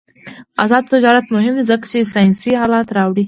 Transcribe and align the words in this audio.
آزاد 0.63 0.83
تجارت 0.93 1.25
مهم 1.35 1.53
دی 1.57 1.63
ځکه 1.71 1.85
چې 1.91 2.09
ساینسي 2.13 2.51
آلات 2.63 2.87
راوړي. 2.97 3.19